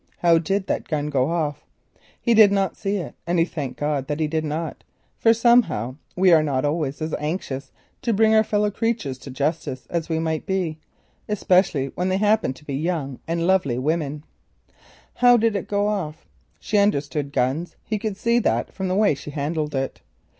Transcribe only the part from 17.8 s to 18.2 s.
he could